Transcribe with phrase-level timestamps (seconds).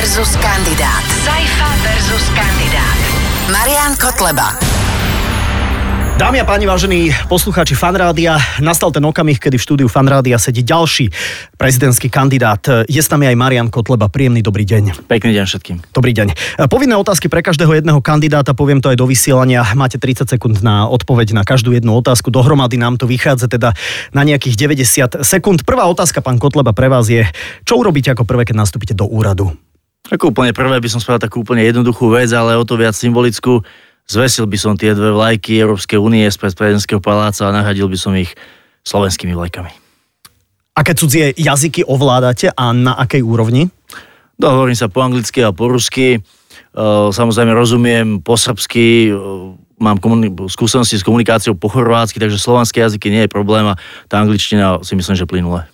[0.00, 1.04] versus kandidát.
[1.28, 2.98] Saifa versus kandidát.
[3.52, 4.56] Marian Kotleba.
[6.16, 11.12] Dámy a páni, vážení poslucháči Fanrádia, nastal ten okamih, kedy v štúdiu Fanrádia sedí ďalší
[11.60, 12.64] prezidentský kandidát.
[12.88, 14.08] Je s nami aj Marian Kotleba.
[14.08, 15.04] Príjemný dobrý deň.
[15.04, 15.76] Pekný deň všetkým.
[15.92, 16.32] Dobrý deň.
[16.72, 19.68] Povinné otázky pre každého jedného kandidáta, poviem to aj do vysielania.
[19.76, 22.32] Máte 30 sekúnd na odpoveď na každú jednu otázku.
[22.32, 23.76] Dohromady nám to vychádza teda
[24.16, 25.68] na nejakých 90 sekúnd.
[25.68, 27.28] Prvá otázka, pán Kotleba, pre vás je,
[27.68, 29.52] čo urobíte ako prvé, keď nastúpite do úradu?
[30.08, 33.60] Ako úplne prvé by som spravil takú úplne jednoduchú vec, ale o to viac symbolickú
[34.10, 38.10] Zvesil by som tie dve vlajky Európskej únie z prezidentského paláca a nahradil by som
[38.18, 38.34] ich
[38.82, 39.70] slovenskými vlajkami.
[40.74, 43.70] Aké cudzie jazyky ovládate a na akej úrovni?
[44.34, 46.18] No, hovorím sa po anglicky a po rusky.
[46.18, 46.20] E,
[47.14, 49.22] samozrejme rozumiem po srbsky, e,
[49.78, 53.78] mám komuni- skúsenosti s komunikáciou po chorvátsky, takže slovanské jazyky nie je problém a
[54.10, 55.70] tá angličtina si myslím, že plynule.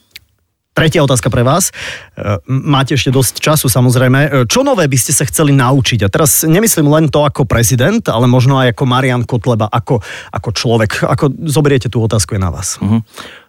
[0.77, 1.73] Tretia otázka pre vás.
[1.73, 4.21] E, máte ešte dosť času samozrejme.
[4.21, 6.05] E, čo nové by ste sa chceli naučiť?
[6.05, 10.05] A teraz nemyslím len to ako prezident, ale možno aj ako Marian Kotleba, ako,
[10.37, 11.01] ako človek.
[11.01, 12.77] Ako zoberiete tú otázku je na vás.
[12.77, 13.01] Uh-huh.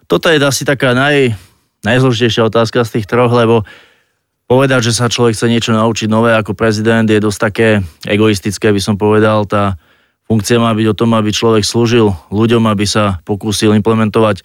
[0.08, 1.36] Toto je asi taká naj,
[1.84, 3.68] najzložitejšia otázka z tých troch, lebo
[4.48, 7.68] povedať, že sa človek chce niečo naučiť nové ako prezident je dosť také
[8.08, 9.44] egoistické, by som povedal.
[9.44, 9.76] Tá
[10.24, 14.40] funkcia má byť o tom, aby človek slúžil ľuďom, aby sa pokúsil implementovať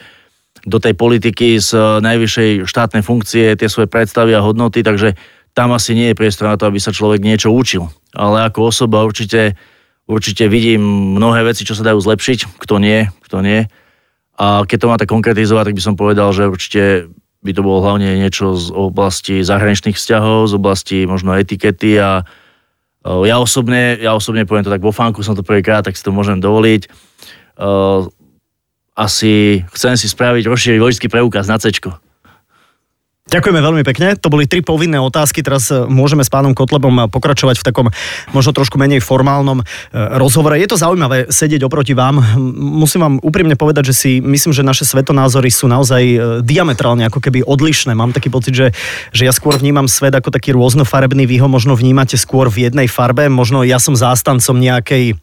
[0.64, 5.16] do tej politiky z eh, najvyššej štátnej funkcie tie svoje predstavy a hodnoty, takže
[5.54, 7.86] tam asi nie je priestor na to, aby sa človek niečo učil.
[8.18, 9.54] Ale ako osoba určite,
[10.10, 10.82] určite vidím
[11.14, 13.70] mnohé veci, čo sa dajú zlepšiť, kto nie, kto nie.
[14.34, 17.14] A keď to máte konkretizovať, tak by som povedal, že určite
[17.46, 23.24] by to bolo hlavne niečo z oblasti zahraničných vzťahov, z oblasti možno etikety a eh,
[23.30, 26.10] ja osobne, ja osobne poviem to tak vo fanku, som to prvýkrát, tak si to
[26.10, 28.23] môžem dovoliť eh,
[28.94, 31.74] asi chcem si spraviť rozšíriť vojský preukaz na C.
[33.24, 34.20] Ďakujeme veľmi pekne.
[34.20, 35.40] To boli tri povinné otázky.
[35.40, 37.88] Teraz e, môžeme s pánom Kotlebom pokračovať v takom
[38.36, 39.66] možno trošku menej formálnom e,
[40.20, 40.60] rozhovore.
[40.60, 42.20] Je to zaujímavé sedieť oproti vám.
[42.60, 47.24] Musím vám úprimne povedať, že si myslím, že naše svetonázory sú naozaj e, diametrálne ako
[47.24, 47.96] keby odlišné.
[47.96, 48.76] Mám taký pocit, že,
[49.16, 51.24] že ja skôr vnímam svet ako taký rôznofarebný.
[51.24, 53.32] Vy ho možno vnímate skôr v jednej farbe.
[53.32, 55.16] Možno ja som zástancom nejakej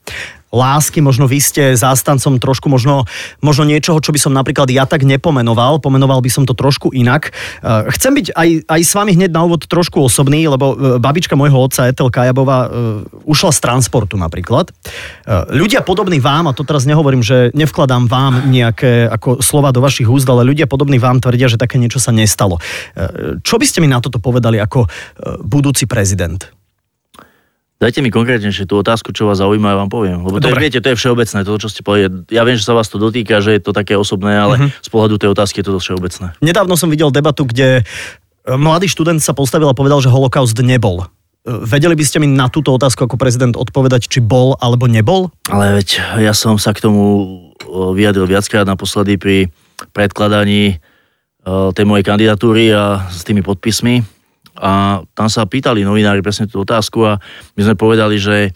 [0.50, 3.06] lásky, možno vy ste zástancom trošku možno,
[3.38, 7.30] možno niečoho, čo by som napríklad ja tak nepomenoval, pomenoval by som to trošku inak.
[7.62, 11.38] E, chcem byť aj, aj s vami hneď na úvod trošku osobný, lebo e, babička
[11.38, 12.68] môjho otca Etel Kajabová e,
[13.30, 14.74] ušla z transportu napríklad.
[15.30, 20.10] Ľudia podobní vám, a to teraz nehovorím, že nevkladám vám nejaké ako slova do vašich
[20.10, 22.58] úst, ale ľudia podobní vám tvrdia, že také niečo sa nestalo.
[23.46, 24.90] Čo by ste mi na toto povedali ako
[25.46, 26.59] budúci prezident?
[27.80, 30.20] Dajte mi konkrétnejšie tú otázku, čo vás zaujíma, ja vám poviem.
[30.20, 32.28] Lebo to je, viete, to je všeobecné, to, čo ste povedali.
[32.28, 34.84] Ja viem, že sa vás to dotýka, že je to také osobné, ale uh-huh.
[34.84, 36.36] z pohľadu tej otázky je to všeobecné.
[36.44, 37.82] Nedávno som videl debatu, kde e,
[38.52, 41.08] mladý študent sa postavil a povedal, že holokaust nebol.
[41.08, 45.32] E, vedeli by ste mi na túto otázku ako prezident odpovedať, či bol alebo nebol?
[45.48, 47.24] Ale veď ja som sa k tomu e,
[47.96, 49.48] vyjadril viackrát naposledy pri
[49.96, 50.84] predkladaní
[51.48, 54.19] tej mojej kandidatúry a s tými podpismi
[54.60, 57.12] a tam sa pýtali novinári presne tú otázku a
[57.56, 58.52] my sme povedali, že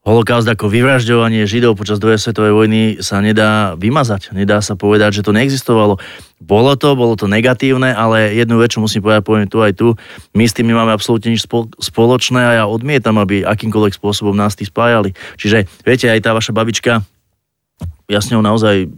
[0.00, 4.32] holokaust ako vyvražďovanie Židov počas druhej svetovej vojny sa nedá vymazať.
[4.32, 6.00] Nedá sa povedať, že to neexistovalo.
[6.40, 9.92] Bolo to, bolo to negatívne, ale jednu vec, čo musím povedať, poviem tu aj tu,
[10.32, 11.44] my s tým nemáme absolútne nič
[11.82, 15.12] spoločné a ja odmietam, aby akýmkoľvek spôsobom nás tí spájali.
[15.36, 17.04] Čiže viete, aj tá vaša babička,
[18.08, 18.88] ja s ňou naozaj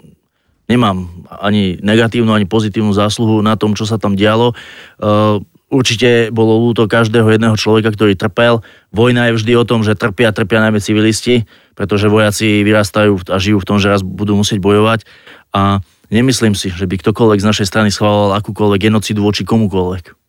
[0.70, 4.54] nemám ani negatívnu, ani pozitívnu zásluhu na tom, čo sa tam dialo.
[4.96, 8.60] Uh, Určite bolo ľúto každého jedného človeka, ktorý trpel.
[8.92, 13.64] Vojna je vždy o tom, že trpia, trpia najmä civilisti, pretože vojaci vyrastajú a žijú
[13.64, 15.08] v tom, že raz budú musieť bojovať.
[15.56, 15.80] A
[16.12, 20.21] nemyslím si, že by ktokoľvek z našej strany schvaloval akúkoľvek genocidu voči komukoľvek.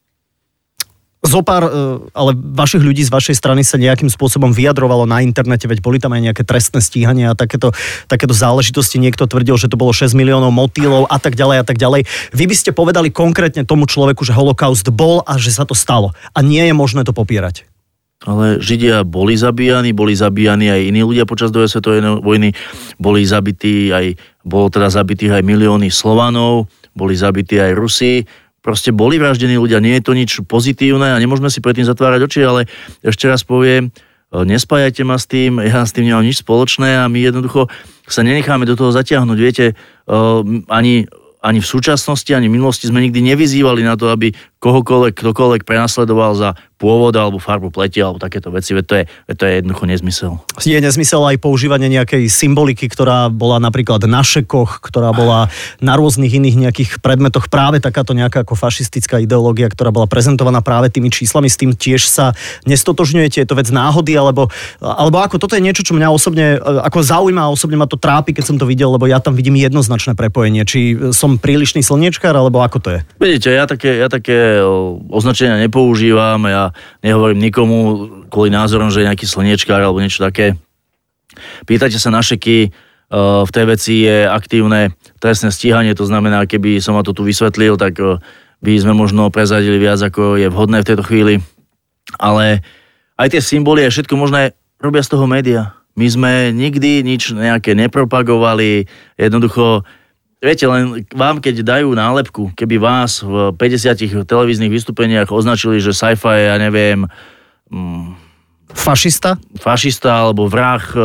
[1.23, 1.71] Zopár, e,
[2.11, 6.11] ale vašich ľudí z vašej strany sa nejakým spôsobom vyjadrovalo na internete, veď boli tam
[6.11, 7.71] aj nejaké trestné stíhania a takéto,
[8.11, 8.99] takéto záležitosti.
[8.99, 12.03] Niekto tvrdil, že to bolo 6 miliónov motýlov a tak ďalej a tak ďalej.
[12.35, 16.11] Vy by ste povedali konkrétne tomu človeku, že holokaust bol a že sa to stalo.
[16.35, 17.63] A nie je možné to popierať.
[18.23, 22.55] Ale Židia boli zabíjani, boli zabíjani aj iní ľudia počas druhej svetovej vojny,
[22.95, 24.15] boli zabití aj,
[24.47, 28.23] bolo teda zabitých aj milióny Slovanov, boli zabití aj Rusi,
[28.63, 32.41] proste boli vraždení ľudia, nie je to nič pozitívne a nemôžeme si predtým zatvárať oči,
[32.47, 32.61] ale
[33.03, 37.11] ešte raz poviem, e, nespájajte ma s tým, ja s tým nemám nič spoločné a
[37.11, 37.67] my jednoducho
[38.07, 39.37] sa nenecháme do toho zatiahnuť.
[39.37, 40.13] Viete, e,
[40.71, 41.03] ani,
[41.43, 44.31] ani v súčasnosti, ani v minulosti sme nikdy nevyzývali na to, aby
[44.63, 46.49] kohokoľvek, ktokoľvek prenasledoval za
[46.79, 50.31] pôvod alebo farbu pleti alebo takéto veci, veď to je, veď to je jednoducho nezmysel.
[50.67, 55.47] Je nezmysel aj používanie nejakej symboliky, ktorá bola napríklad na šekoch, ktorá bola
[55.79, 60.91] na rôznych iných nejakých predmetoch, práve takáto nejaká ako fašistická ideológia, ktorá bola prezentovaná práve
[60.91, 62.35] tými číslami, s tým tiež sa
[62.67, 64.51] nestotožňujete, je to vec náhody, alebo,
[64.83, 68.35] alebo ako toto je niečo, čo mňa osobne ako zaujíma a osobne ma to trápi,
[68.35, 72.59] keď som to videl, lebo ja tam vidím jednoznačné prepojenie, či som prílišný slniečkár, alebo
[72.59, 72.99] ako to je?
[73.23, 74.52] Vidíte, ja také, ja také
[75.09, 76.69] označenia nepoužívam, ja
[77.01, 77.77] nehovorím nikomu
[78.29, 80.59] kvôli názorom, že je nejaký slniečkár alebo niečo také.
[81.65, 82.69] Pýtajte sa na šeky, e,
[83.17, 87.79] v tej veci je aktívne trestné stíhanie, to znamená, keby som ma to tu vysvetlil,
[87.79, 88.21] tak e,
[88.63, 91.41] by sme možno prezadili viac, ako je vhodné v tejto chvíli.
[92.19, 92.61] Ale
[93.17, 95.73] aj tie symboly a všetko možné robia z toho média.
[95.93, 99.85] My sme nikdy nič nejaké nepropagovali, jednoducho
[100.43, 106.51] Viete, len vám, keď dajú nálepku, keby vás v 50 televíznych vystúpeniach označili, že sci-fi
[106.51, 107.07] ja neviem...
[107.71, 108.19] Mm,
[108.75, 109.39] fašista?
[109.55, 110.99] Fašista, alebo vrah e,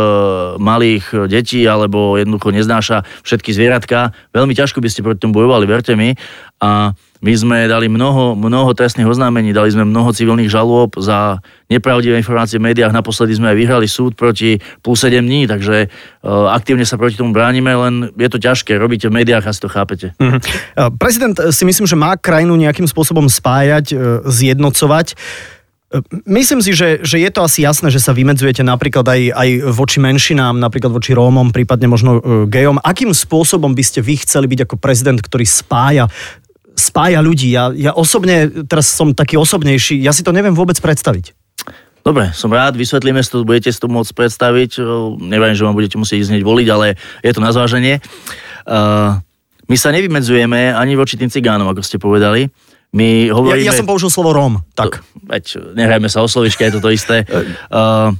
[0.58, 4.10] malých detí, alebo jednoducho neznáša všetky zvieratka.
[4.34, 6.18] Veľmi ťažko by ste proti tomu bojovali, verte mi.
[6.58, 12.14] A my sme dali mnoho, mnoho trestných oznámení, dali sme mnoho civilných žalôb za nepravdivé
[12.14, 12.94] informácie v médiách.
[12.94, 17.34] Naposledy sme aj vyhrali súd proti plus 7 dní, takže uh, aktívne sa proti tomu
[17.34, 18.78] bránime, len je to ťažké.
[18.78, 20.14] Robíte v médiách a si to chápete.
[20.22, 20.38] Uh-huh.
[20.94, 25.18] Prezident si myslím, že má krajinu nejakým spôsobom spájať, e, zjednocovať.
[26.28, 30.04] Myslím si, že, že je to asi jasné, že sa vymedzujete napríklad aj, aj voči
[30.04, 32.76] menšinám, napríklad voči Rómom, prípadne možno gejom.
[32.84, 36.04] Akým spôsobom by ste vy chceli byť ako prezident, ktorý spája
[36.78, 37.50] spája ľudí.
[37.50, 41.34] Ja, ja osobne, teraz som taký osobnejší, ja si to neviem vôbec predstaviť.
[42.06, 44.80] Dobre, som rád, vysvetlíme si to, budete si to môcť predstaviť.
[45.20, 48.00] Neviem, že vám budete musieť ísť voliť, ale je to na zváženie.
[48.64, 49.18] Uh,
[49.68, 52.48] my sa nevymedzujeme ani voči tým cigánom, ako ste povedali.
[52.96, 53.60] My hovoríme...
[53.60, 55.04] Ja, ja som použil slovo Róm, tak.
[55.20, 57.26] Veď, nehrajme sa o slovičke, je to to isté.
[57.68, 58.16] Uh,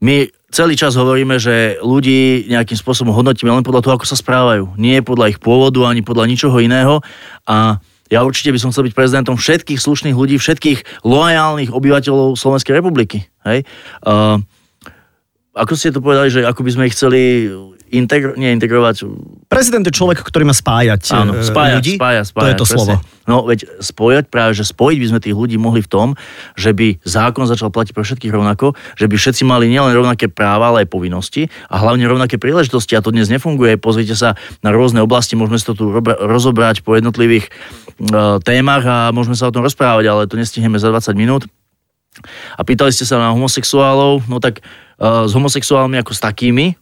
[0.00, 4.74] my celý čas hovoríme, že ľudí nejakým spôsobom hodnotíme len podľa toho, ako sa správajú.
[4.76, 7.00] Nie podľa ich pôvodu, ani podľa ničoho iného.
[7.46, 7.78] A
[8.10, 13.30] ja určite by som chcel byť prezidentom všetkých slušných ľudí, všetkých loajálnych obyvateľov Slovenskej republiky.
[13.46, 13.62] Hej?
[14.02, 14.42] Uh,
[15.54, 17.46] ako ste to povedali, že ako by sme ich chceli
[17.90, 19.06] integro, nie integrovať.
[19.50, 21.94] Prezident je človek, ktorý má spájať Áno, e, spájať, ľudí.
[21.98, 22.76] Spájať, spájať, to je to presne.
[22.78, 22.94] slovo.
[23.30, 26.08] No veď spojať, práve že spojiť by sme tých ľudí mohli v tom,
[26.58, 30.74] že by zákon začal platiť pre všetkých rovnako, že by všetci mali nielen rovnaké práva,
[30.74, 32.98] ale aj povinnosti a hlavne rovnaké príležitosti.
[32.98, 33.78] A to dnes nefunguje.
[33.78, 34.34] Pozrite sa
[34.66, 39.46] na rôzne oblasti, môžeme si to tu rozobrať po jednotlivých uh, témach a môžeme sa
[39.46, 41.46] o tom rozprávať, ale to nestihneme za 20 minút.
[42.58, 44.58] A pýtali ste sa na homosexuálov, no tak
[44.98, 46.74] uh, s homosexuálmi ako s takými,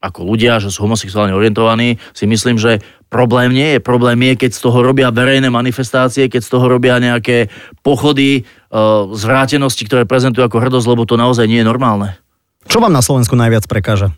[0.00, 2.80] ako ľudia, že sú homosexuálne orientovaní, si myslím, že
[3.12, 3.84] problém nie je.
[3.84, 7.52] Problém je, keď z toho robia verejné manifestácie, keď z toho robia nejaké
[7.84, 12.16] pochody, uh, zvrátenosti, ktoré prezentujú ako hrdosť, lebo to naozaj nie je normálne.
[12.64, 14.16] Čo vám na Slovensku najviac prekáža?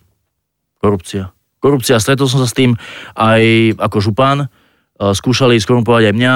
[0.79, 1.34] Korupcia.
[1.58, 1.99] Korupcia.
[1.99, 2.75] Stretol som sa s tým
[3.19, 4.50] aj ako župan.
[4.99, 6.35] Skúšali skorumpovať aj mňa.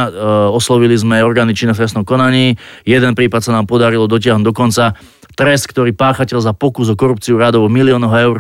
[0.54, 2.58] Oslovili sme orgány činné v trestnom konaní.
[2.82, 4.94] Jeden prípad sa nám podarilo dotiahnuť do konca.
[5.34, 8.37] Trest, ktorý páchateľ za pokus o korupciu rádovo miliónov eur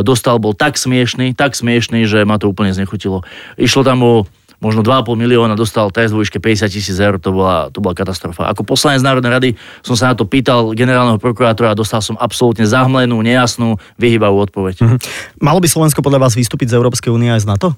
[0.00, 3.20] dostal, bol tak smiešný, tak smiešný, že ma to úplne znechutilo.
[3.60, 4.14] Išlo tam o
[4.62, 8.46] možno 2,5 milióna, dostal trest vo výške 50 tisíc eur, to bola, to bola katastrofa.
[8.54, 9.48] Ako poslanec Národnej rady
[9.82, 14.74] som sa na to pýtal generálneho prokurátora a dostal som absolútne zahmlenú, nejasnú, vyhybavú odpoveď.
[14.78, 14.98] Mm-hmm.
[15.42, 17.68] Malo by Slovensko podľa vás vystúpiť z Európskej únie aj z NATO?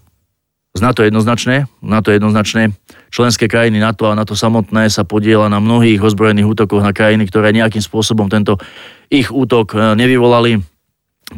[0.75, 2.77] Z NATO jednoznačne, NATO jednoznačne.
[3.09, 7.55] Členské krajiny NATO a NATO samotné sa podiela na mnohých ozbrojených útokoch na krajiny, ktoré
[7.55, 8.59] nejakým spôsobom tento
[9.07, 10.74] ich útok e, nevyvolali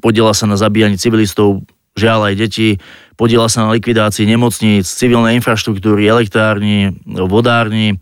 [0.01, 1.65] podiela sa na zabíjaní civilistov,
[1.97, 2.69] žiaľ aj detí,
[3.17, 7.97] podiela sa na likvidácii nemocníc, civilnej infraštruktúry, elektrárni, vodárni.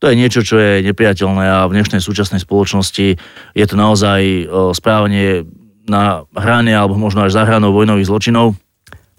[0.00, 3.20] To je niečo, čo je nepriateľné a v dnešnej súčasnej spoločnosti
[3.52, 5.44] je to naozaj správanie
[5.84, 8.56] na hrane alebo možno až za hranou vojnových zločinov.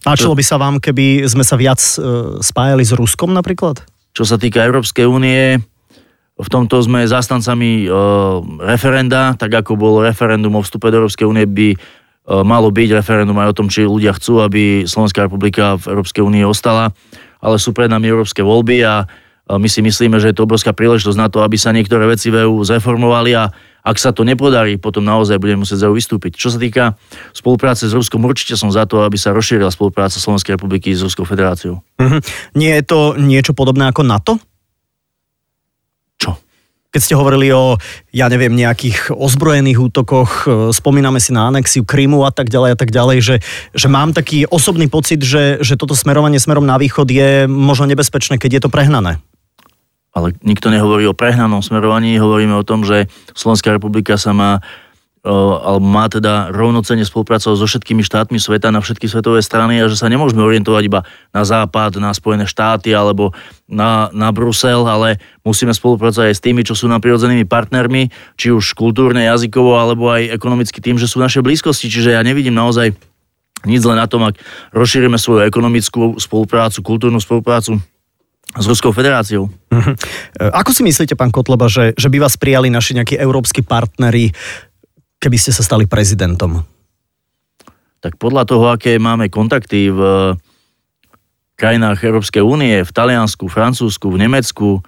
[0.02, 2.02] Páčilo by sa vám, keby sme sa viac e,
[2.42, 3.86] spájali s Ruskom napríklad?
[4.18, 5.62] Čo sa týka Európskej únie,
[6.42, 7.88] v tomto sme zastancami e,
[8.66, 13.38] referenda, tak ako bolo referendum o vstupe do Európskej únie, by E, malo byť referendum
[13.42, 16.94] aj o tom, či ľudia chcú, aby Slovenská republika v Európskej únii ostala,
[17.42, 19.10] ale sú pred nami európske voľby a
[19.52, 22.48] my si myslíme, že je to obrovská príležitosť na to, aby sa niektoré veci v
[22.48, 23.52] EU zreformovali a
[23.82, 26.38] ak sa to nepodarí, potom naozaj budeme musieť z EU vystúpiť.
[26.38, 26.94] Čo sa týka
[27.34, 31.26] spolupráce s Ruskom, určite som za to, aby sa rozšírila spolupráca Slovenskej republiky s Ruskou
[31.26, 31.82] federáciou.
[31.98, 32.22] Mm-hmm.
[32.56, 34.34] Nie je to niečo podobné ako NATO?
[36.92, 37.80] Keď ste hovorili o,
[38.12, 42.78] ja neviem, nejakých ozbrojených útokoch, e, spomíname si na anexiu Krymu a tak ďalej a
[42.78, 43.36] tak ďalej, že,
[43.72, 48.36] že mám taký osobný pocit, že, že toto smerovanie smerom na východ je možno nebezpečné,
[48.36, 49.24] keď je to prehnané.
[50.12, 54.60] ale nikto nehovorí o prehnanom smerovaní, hovoríme o tom, že Slovenská republika sa má
[55.78, 60.10] má teda rovnocene spolupracovať so všetkými štátmi sveta na všetky svetové strany a že sa
[60.10, 63.30] nemôžeme orientovať iba na západ, na Spojené štáty alebo
[63.70, 68.50] na, na Brusel, ale musíme spolupracovať aj s tými, čo sú nám prirodzenými partnermi, či
[68.50, 71.86] už kultúrne, jazykovo alebo aj ekonomicky tým, že sú naše blízkosti.
[71.86, 72.98] Čiže ja nevidím naozaj
[73.70, 74.42] nič len na tom, ak
[74.74, 77.78] rozšírime svoju ekonomickú spoluprácu, kultúrnu spoluprácu
[78.58, 79.48] s Ruskou federáciou.
[79.48, 79.94] Uh-huh.
[80.52, 84.34] Ako si myslíte, pán Kotleba, že, že by vás prijali naši nejakí európsky partnery
[85.22, 86.66] keby ste sa stali prezidentom?
[88.02, 90.34] Tak podľa toho, aké máme kontakty v
[91.54, 94.82] krajinách Európskej únie, v Taliansku, Francúzsku, v Nemecku,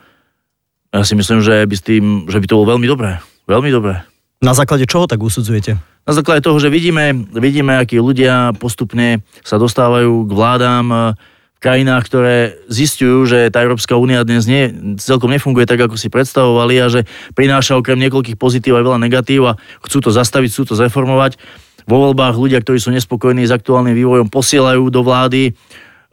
[0.90, 3.22] ja si myslím, že by, s tým, že by to bolo veľmi dobré.
[3.46, 4.02] Veľmi dobré.
[4.42, 5.78] Na základe čoho tak usudzujete?
[6.04, 11.16] Na základe toho, že vidíme, vidíme, akí ľudia postupne sa dostávajú k vládám,
[11.64, 12.36] krajinách, ktoré
[12.68, 14.68] zistujú, že tá Európska únia dnes nie,
[15.00, 19.56] celkom nefunguje tak, ako si predstavovali a že prináša okrem niekoľkých pozitív aj veľa negatív
[19.56, 21.40] a chcú to zastaviť, chcú to zreformovať.
[21.88, 25.56] Vo voľbách ľudia, ktorí sú nespokojní s aktuálnym vývojom, posielajú do vlády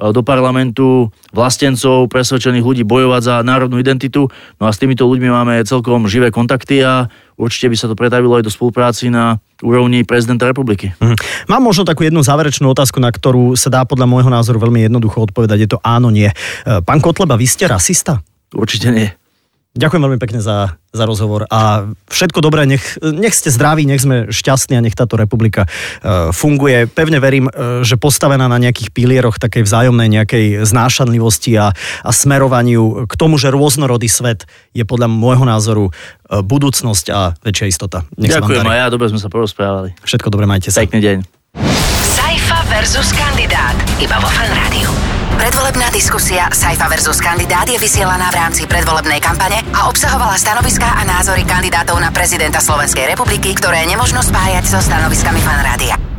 [0.00, 4.32] E, do parlamentu vlastencov, presvedčených ľudí bojovať za národnú identitu.
[4.56, 8.40] No a s týmito ľuďmi máme celkom živé kontakty a určite by sa to pretavilo
[8.40, 10.92] aj do spolupráci na úrovni prezidenta republiky.
[10.98, 11.16] Mhm.
[11.48, 15.28] Mám možno takú jednu záverečnú otázku, na ktorú sa dá podľa môjho názoru veľmi jednoducho
[15.30, 15.58] odpovedať.
[15.60, 16.28] Je to áno, nie.
[16.28, 16.34] E,
[16.82, 18.24] pán Kotleba, vy ste rasista?
[18.50, 19.19] Určite nie.
[19.70, 24.26] Ďakujem veľmi pekne za, za rozhovor a všetko dobré, nech, nech ste zdraví, nech sme
[24.26, 26.90] šťastní a nech táto republika uh, funguje.
[26.90, 31.70] Pevne verím, uh, že postavená na nejakých pilieroch takej vzájomnej nejakej znášanlivosti a,
[32.02, 37.70] a smerovaniu k tomu, že rôznorodý svet je podľa môjho názoru uh, budúcnosť a väčšia
[37.70, 38.02] istota.
[38.18, 39.94] Nech Ďakujem a ja, dobre sme sa porozprávali.
[40.02, 40.82] Všetko dobre, majte sa.
[40.82, 41.18] Pekný deň.
[42.10, 43.78] Saifa versus kandidát.
[44.02, 44.99] Iba vo Fan Rádiu.
[45.40, 51.02] Predvolebná diskusia Saifa versus kandidát je vysielaná v rámci predvolebnej kampane a obsahovala stanoviská a
[51.08, 56.09] názory kandidátov na prezidenta Slovenskej republiky, ktoré nemožno spájať so stanoviskami fanrádia.